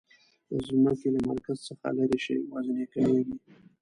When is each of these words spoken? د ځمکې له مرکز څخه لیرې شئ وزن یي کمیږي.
د 0.49 0.51
ځمکې 0.67 1.07
له 1.15 1.19
مرکز 1.29 1.57
څخه 1.67 1.87
لیرې 1.97 2.19
شئ 2.25 2.37
وزن 2.51 2.77
یي 2.81 2.87
کمیږي. 2.93 3.35